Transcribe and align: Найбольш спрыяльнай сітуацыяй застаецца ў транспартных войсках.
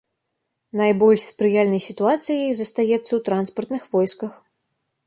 Найбольш 0.79 1.21
спрыяльнай 1.33 1.81
сітуацыяй 1.89 2.51
застаецца 2.61 3.05
ў 3.05 3.19
транспартных 3.31 3.81
войсках. 3.95 4.33